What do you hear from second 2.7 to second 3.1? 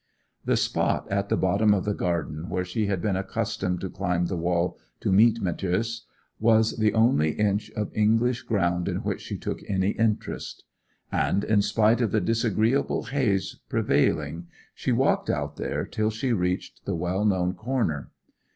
had